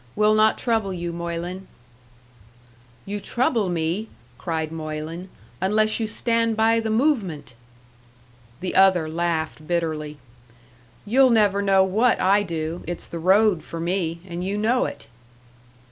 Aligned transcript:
We'll 0.15 0.33
not 0.33 0.57
trouble 0.57 0.91
you, 0.91 1.13
Moylan." 1.13 1.67
"You 3.05 3.19
trouble 3.19 3.69
me," 3.69 4.07
cried 4.39 4.71
Moylan, 4.71 5.29
"unless 5.61 5.99
you 5.99 6.07
stand 6.07 6.57
by 6.57 6.79
the 6.79 6.89
movement!" 6.89 7.53
The 8.61 8.73
other 8.73 9.07
laughed 9.07 9.67
bitterly. 9.67 10.17
"You'll 11.05 11.29
never 11.29 11.61
know 11.61 11.83
what 11.83 12.19
I 12.19 12.41
do. 12.41 12.83
It's 12.87 13.05
the 13.07 13.19
road 13.19 13.63
for 13.63 13.79
me 13.79 14.21
and 14.27 14.43
you 14.43 14.57
know 14.57 14.85
it!" 14.85 15.05